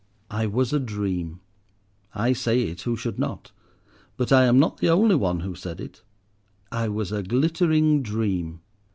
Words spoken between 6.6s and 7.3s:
I was a